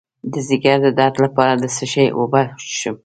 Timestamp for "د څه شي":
1.61-2.05